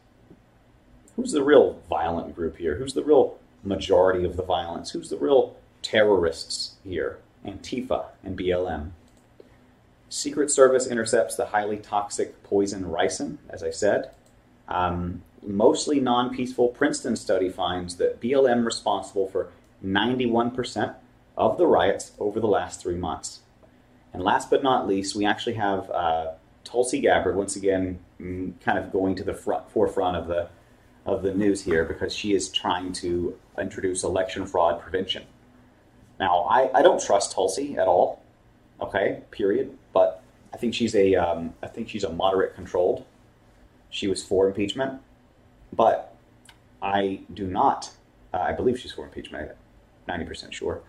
Who's 1.15 1.31
the 1.31 1.43
real 1.43 1.79
violent 1.89 2.35
group 2.35 2.57
here? 2.57 2.75
Who's 2.75 2.93
the 2.93 3.03
real 3.03 3.37
majority 3.63 4.25
of 4.25 4.35
the 4.35 4.43
violence? 4.43 4.91
Who's 4.91 5.09
the 5.09 5.17
real 5.17 5.55
terrorists 5.81 6.75
here? 6.83 7.19
Antifa 7.45 8.05
and 8.23 8.37
BLM. 8.37 8.91
Secret 10.09 10.49
Service 10.49 10.87
intercepts 10.87 11.35
the 11.35 11.47
highly 11.47 11.77
toxic 11.77 12.43
poison 12.43 12.83
ricin, 12.83 13.37
as 13.49 13.63
I 13.63 13.69
said. 13.69 14.11
Um, 14.67 15.21
mostly 15.41 15.99
non 15.99 16.35
peaceful 16.35 16.69
Princeton 16.69 17.15
study 17.15 17.49
finds 17.49 17.95
that 17.97 18.19
BLM 18.19 18.65
responsible 18.65 19.27
for 19.27 19.51
91% 19.85 20.95
of 21.37 21.57
the 21.57 21.67
riots 21.67 22.11
over 22.19 22.39
the 22.39 22.47
last 22.47 22.81
three 22.81 22.97
months. 22.97 23.39
And 24.11 24.23
last 24.23 24.49
but 24.49 24.63
not 24.63 24.87
least, 24.87 25.15
we 25.15 25.25
actually 25.25 25.53
have 25.53 25.89
uh, 25.91 26.31
Tulsi 26.63 26.99
Gabbard 26.99 27.35
once 27.35 27.55
again, 27.55 27.99
mm, 28.19 28.59
kind 28.61 28.77
of 28.77 28.91
going 28.91 29.15
to 29.15 29.23
the 29.23 29.33
front, 29.33 29.69
forefront 29.71 30.17
of 30.17 30.27
the 30.27 30.49
of 31.05 31.23
the 31.23 31.33
news 31.33 31.63
here 31.63 31.85
because 31.85 32.13
she 32.13 32.33
is 32.33 32.49
trying 32.49 32.93
to 32.93 33.35
introduce 33.57 34.03
election 34.03 34.45
fraud 34.45 34.79
prevention. 34.79 35.23
Now, 36.19 36.43
I, 36.43 36.69
I 36.77 36.81
don't 36.81 37.01
trust 37.01 37.31
Tulsi 37.31 37.77
at 37.77 37.87
all. 37.87 38.21
Okay, 38.81 39.21
period. 39.31 39.77
But 39.93 40.23
I 40.53 40.57
think 40.57 40.73
she's 40.73 40.95
a 40.95 41.15
um, 41.15 41.53
I 41.61 41.67
think 41.67 41.89
she's 41.89 42.03
a 42.03 42.09
moderate 42.11 42.55
controlled. 42.55 43.05
She 43.89 44.07
was 44.07 44.23
for 44.23 44.47
impeachment, 44.47 45.01
but 45.73 46.15
I 46.81 47.21
do 47.33 47.47
not. 47.47 47.91
Uh, 48.33 48.37
I 48.39 48.51
believe 48.53 48.79
she's 48.79 48.91
for 48.91 49.05
impeachment. 49.05 49.51
Ninety 50.07 50.25
percent 50.25 50.53
sure. 50.53 50.81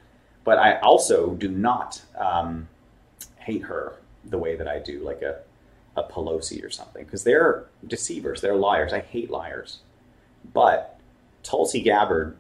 But 0.44 0.58
I 0.58 0.78
also 0.80 1.34
do 1.34 1.48
not 1.48 2.02
um, 2.18 2.68
hate 3.36 3.62
her 3.64 3.96
the 4.24 4.38
way 4.38 4.56
that 4.56 4.68
I 4.68 4.78
do, 4.78 5.00
like 5.00 5.22
a, 5.22 5.40
a 5.96 6.02
Pelosi 6.02 6.64
or 6.64 6.70
something, 6.70 7.04
because 7.04 7.24
they're 7.24 7.66
deceivers, 7.86 8.40
they're 8.40 8.56
liars. 8.56 8.92
I 8.92 9.00
hate 9.00 9.30
liars. 9.30 9.78
But 10.52 10.98
Tulsi 11.42 11.82
Gabbard, 11.82 12.36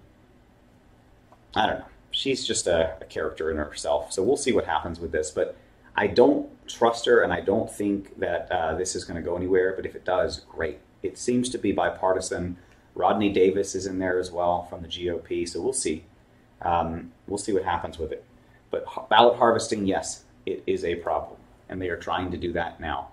I 1.54 1.66
don't 1.66 1.78
know. 1.80 1.89
She's 2.10 2.46
just 2.46 2.66
a, 2.66 2.96
a 3.00 3.04
character 3.04 3.50
in 3.50 3.56
herself. 3.56 4.12
So 4.12 4.22
we'll 4.22 4.36
see 4.36 4.52
what 4.52 4.64
happens 4.64 4.98
with 4.98 5.12
this. 5.12 5.30
But 5.30 5.56
I 5.96 6.06
don't 6.06 6.48
trust 6.68 7.06
her, 7.06 7.22
and 7.22 7.32
I 7.32 7.40
don't 7.40 7.70
think 7.70 8.18
that 8.18 8.50
uh, 8.50 8.74
this 8.74 8.94
is 8.94 9.04
going 9.04 9.22
to 9.22 9.28
go 9.28 9.36
anywhere. 9.36 9.74
But 9.74 9.86
if 9.86 9.94
it 9.94 10.04
does, 10.04 10.40
great. 10.40 10.78
It 11.02 11.18
seems 11.18 11.48
to 11.50 11.58
be 11.58 11.72
bipartisan. 11.72 12.56
Rodney 12.94 13.30
Davis 13.30 13.74
is 13.74 13.86
in 13.86 13.98
there 13.98 14.18
as 14.18 14.30
well 14.30 14.64
from 14.64 14.82
the 14.82 14.88
GOP. 14.88 15.48
So 15.48 15.60
we'll 15.60 15.72
see. 15.72 16.04
Um, 16.62 17.12
we'll 17.26 17.38
see 17.38 17.52
what 17.52 17.64
happens 17.64 17.98
with 17.98 18.12
it. 18.12 18.24
But 18.70 18.84
ballot 19.08 19.36
harvesting, 19.38 19.86
yes, 19.86 20.24
it 20.46 20.62
is 20.66 20.84
a 20.84 20.96
problem, 20.96 21.38
and 21.68 21.80
they 21.80 21.88
are 21.88 21.96
trying 21.96 22.30
to 22.30 22.36
do 22.36 22.52
that 22.52 22.80
now. 22.80 23.08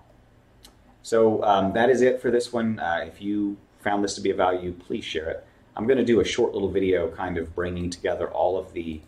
So 1.02 1.42
um, 1.44 1.72
that 1.72 1.90
is 1.90 2.02
it 2.02 2.20
for 2.20 2.30
this 2.30 2.52
one. 2.52 2.78
Uh, 2.78 3.04
if 3.06 3.20
you 3.20 3.56
found 3.80 4.04
this 4.04 4.14
to 4.14 4.20
be 4.20 4.30
of 4.30 4.36
value, 4.36 4.72
please 4.72 5.04
share 5.04 5.30
it. 5.30 5.46
I'm 5.78 5.86
going 5.86 5.98
to 5.98 6.04
do 6.04 6.20
a 6.20 6.24
short 6.24 6.54
little 6.54 6.70
video 6.70 7.08
kind 7.08 7.38
of 7.38 7.54
bringing 7.54 7.88
together 7.88 8.28
all 8.28 8.58
of 8.58 8.72
the 8.72 9.00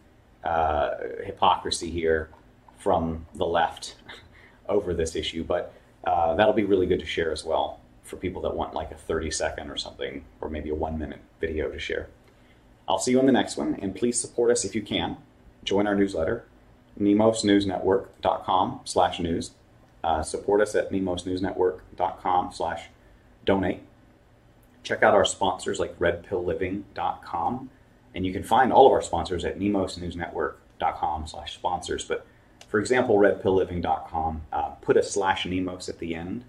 uh, 0.45 0.93
hypocrisy 1.25 1.91
here 1.91 2.31
from 2.79 3.27
the 3.35 3.45
left 3.45 3.97
over 4.69 4.95
this 4.95 5.17
issue, 5.17 5.43
but 5.43 5.75
uh, 6.05 6.35
that'll 6.37 6.53
be 6.53 6.63
really 6.63 6.87
good 6.87 7.01
to 7.01 7.07
share 7.07 7.33
as 7.33 7.45
well 7.45 7.81
for 8.05 8.17
people 8.17 8.41
that 8.43 8.55
want 8.55 8.73
like 8.73 8.93
a 8.93 8.95
30 8.95 9.33
second 9.33 9.69
or 9.69 9.77
something, 9.77 10.25
or 10.41 10.49
maybe 10.49 10.71
a 10.71 10.75
one 10.75 10.97
minute 10.97 11.19
video 11.41 11.69
to 11.69 11.79
share. 11.79 12.09
I'll 12.89 13.01
see 13.01 13.11
you 13.11 13.19
on 13.19 13.27
the 13.27 13.33
next 13.33 13.57
one, 13.57 13.75
and 13.83 13.95
please 13.95 14.21
support 14.21 14.53
us 14.53 14.65
if 14.65 14.77
you 14.77 14.83
can. 14.83 15.17
Join 15.65 15.89
our 15.89 15.97
newsletter, 15.97 16.45
nemosnewsnetwork.com 17.01 18.81
slash 18.85 19.19
news. 19.19 19.51
Uh, 20.05 20.23
support 20.23 20.61
us 20.61 20.77
at 20.77 20.93
nemosnewsnetwork.com 20.93 22.53
slash 22.53 22.85
donate. 23.45 23.83
Check 24.83 25.03
out 25.03 25.15
our 25.15 25.25
sponsors 25.25 25.79
like 25.79 25.99
redpillliving.com. 25.99 27.71
And 28.15 28.27
you 28.27 28.33
can 28.33 28.43
find 28.43 28.73
all 28.73 28.87
of 28.87 28.93
our 28.93 29.03
sponsors 29.03 29.45
at 29.45 29.59
nemosnewsnetwork.com 29.59 31.27
slash 31.27 31.55
sponsors. 31.55 32.05
But 32.05 32.27
for 32.69 32.81
example, 32.81 33.17
redpillliving.com, 33.17 34.43
uh, 34.53 34.69
put 34.81 34.97
a 34.97 35.03
slash 35.03 35.47
Nemos 35.47 35.89
at 35.89 35.99
the 35.99 36.15
end 36.15 36.45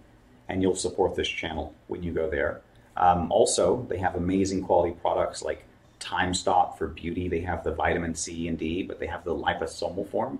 and 0.48 0.62
you'll 0.62 0.76
support 0.76 1.16
this 1.16 1.30
channel 1.30 1.74
when 1.88 2.04
you 2.04 2.12
go 2.12 2.30
there. 2.30 2.62
Um, 2.98 3.32
also, 3.32 3.86
they 3.90 3.98
have 3.98 4.16
amazing 4.16 4.64
quality 4.64 4.96
products 5.02 5.42
like 5.42 5.64
Time 6.00 6.34
Stop 6.34 6.78
for 6.78 6.88
beauty. 6.88 7.30
They 7.30 7.42
have 7.42 7.64
the 7.64 7.74
vitamin 7.74 8.16
C 8.16 8.48
and 8.48 8.58
D, 8.58 8.84
but 8.84 9.00
they 9.00 9.08
have 9.08 9.24
the 9.24 9.34
liposomal 9.34 10.10
form. 10.10 10.40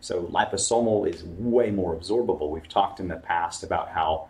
So 0.00 0.24
liposomal 0.24 1.12
is 1.12 1.24
way 1.24 1.70
more 1.70 1.96
absorbable. 1.96 2.50
We've 2.50 2.68
talked 2.68 3.00
in 3.00 3.08
the 3.08 3.16
past 3.16 3.64
about 3.64 3.88
how, 3.88 4.28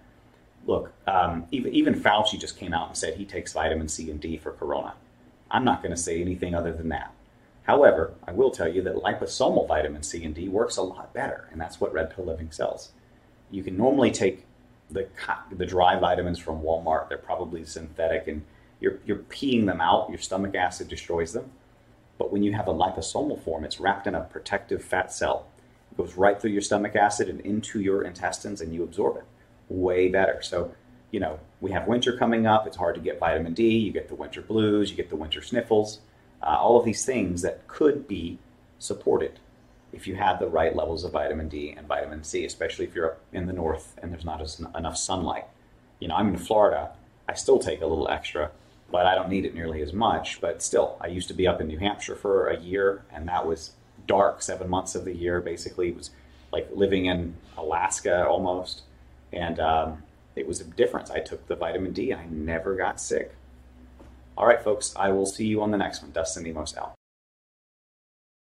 look, 0.67 0.93
um, 1.07 1.47
even, 1.50 1.75
even 1.75 1.95
Fauci 1.95 2.38
just 2.38 2.59
came 2.59 2.73
out 2.73 2.88
and 2.88 2.97
said 2.97 3.15
he 3.15 3.25
takes 3.25 3.53
vitamin 3.53 3.88
C 3.88 4.11
and 4.11 4.21
D 4.21 4.37
for 4.37 4.53
corona. 4.53 4.95
I'm 5.50 5.65
not 5.65 5.83
going 5.83 5.95
to 5.95 6.00
say 6.00 6.21
anything 6.21 6.55
other 6.55 6.73
than 6.73 6.88
that. 6.91 7.12
However, 7.62 8.15
I 8.27 8.33
will 8.33 8.50
tell 8.50 8.69
you 8.69 8.83
that 8.83 8.97
liposomal 8.97 9.69
vitamin 9.69 10.03
C 10.03 10.25
and 10.25 10.35
D 10.35 10.49
works 10.49 10.77
a 10.77 10.83
lot 10.83 11.12
better, 11.12 11.49
and 11.50 11.61
that's 11.61 11.81
what 11.81 11.93
Red 11.93 12.15
Pill 12.15 12.25
Living 12.25 12.50
sells. 12.50 12.93
You 13.50 13.62
can 13.62 13.77
normally 13.77 14.11
take 14.11 14.45
the 14.91 15.09
the 15.53 15.67
dry 15.67 15.99
vitamins 15.99 16.38
from 16.38 16.62
Walmart; 16.62 17.09
they're 17.09 17.19
probably 17.19 17.65
synthetic, 17.65 18.27
and 18.27 18.45
you're 18.81 19.00
you're 19.05 19.19
peeing 19.19 19.67
them 19.67 19.81
out. 19.81 20.09
Your 20.09 20.19
stomach 20.19 20.55
acid 20.55 20.88
destroys 20.88 21.33
them. 21.33 21.50
But 22.17 22.33
when 22.33 22.43
you 22.43 22.53
have 22.55 22.69
a 22.69 22.75
liposomal 22.75 23.43
form, 23.43 23.65
it's 23.65 23.81
wrapped 23.81 24.07
in 24.07 24.15
a 24.15 24.23
protective 24.23 24.83
fat 24.83 25.12
cell. 25.12 25.47
It 25.93 25.99
goes 25.99 26.17
right 26.17 26.41
through 26.41 26.50
your 26.50 26.62
stomach 26.62 26.97
acid 26.97 27.29
and 27.29 27.41
into 27.41 27.81
your 27.81 28.03
intestines, 28.03 28.61
and 28.62 28.75
you 28.75 28.83
absorb 28.83 29.19
it 29.19 29.25
way 29.69 30.09
better. 30.09 30.41
So, 30.43 30.73
you 31.11 31.21
know, 31.21 31.39
we 31.61 31.73
have 31.73 31.87
winter 31.87 32.17
coming 32.17 32.47
up. 32.47 32.67
It's 32.67 32.77
hard 32.77 32.95
to 32.95 33.01
get 33.01 33.19
vitamin 33.19 33.55
D. 33.55 33.77
You 33.79 33.93
get 33.93 34.09
the 34.09 34.15
winter 34.15 34.43
blues. 34.43 34.91
You 34.91 34.97
get 34.97 35.11
the 35.11 35.17
winter 35.17 35.43
sniffles. 35.43 36.01
Uh, 36.43 36.57
all 36.59 36.79
of 36.79 36.85
these 36.85 37.05
things 37.05 37.43
that 37.43 37.67
could 37.67 38.07
be 38.07 38.39
supported 38.79 39.41
if 39.93 40.07
you 40.07 40.15
had 40.15 40.39
the 40.39 40.47
right 40.47 40.77
levels 40.77 41.05
of 41.05 41.13
vitamin 41.13 41.49
D 41.49 41.75
and 41.77 41.87
vitamin 41.87 42.23
C, 42.23 42.45
especially 42.45 42.85
if 42.85 42.95
you're 42.95 43.13
up 43.13 43.21
in 43.33 43.47
the 43.47 43.53
north 43.53 43.97
and 44.03 44.13
there's 44.13 44.25
not 44.25 44.41
as, 44.41 44.61
enough 44.77 44.97
sunlight. 44.97 45.47
You 45.99 46.09
know, 46.09 46.15
I'm 46.15 46.29
in 46.29 46.39
Florida. 46.39 46.91
I 47.29 47.35
still 47.35 47.59
take 47.59 47.81
a 47.81 47.87
little 47.87 48.09
extra, 48.09 48.51
but 48.91 49.07
I 49.07 49.15
don't 49.15 49.29
need 49.29 49.45
it 49.45 49.55
nearly 49.55 49.83
as 49.83 49.93
much. 49.93 50.41
But 50.41 50.63
still, 50.63 50.97
I 51.01 51.09
used 51.09 51.29
to 51.29 51.35
be 51.35 51.47
up 51.47 51.61
in 51.61 51.67
New 51.67 51.79
Hampshire 51.79 52.17
for 52.17 52.49
a 52.49 52.59
year, 52.59 53.05
and 53.13 53.27
that 53.29 53.47
was 53.47 53.73
dark 54.07 54.43
seven 54.43 54.69
months 54.69 54.95
of 54.95 55.05
the 55.05 55.15
year. 55.15 55.41
Basically, 55.41 55.89
it 55.89 55.97
was 55.97 56.11
like 56.53 56.69
living 56.73 57.07
in 57.07 57.35
Alaska 57.57 58.27
almost, 58.27 58.83
and 59.32 59.58
um, 59.61 60.02
it 60.37 60.47
was 60.47 60.61
a 60.61 60.64
difference. 60.64 61.11
I 61.11 61.20
took 61.20 61.47
the 61.47 61.56
vitamin 61.56 61.92
D, 61.92 62.11
and 62.11 62.20
I 62.20 62.26
never 62.26 62.75
got 62.76 63.00
sick. 63.00 63.35
All 64.37 64.47
right, 64.47 64.62
folks, 64.62 64.94
I 64.97 65.11
will 65.11 65.26
see 65.26 65.47
you 65.47 65.62
on 65.62 65.70
the 65.70 65.78
next 65.78 66.02
one. 66.02 66.12
Dustin 66.12 66.44
Nemos 66.44 66.76
out. 66.76 66.98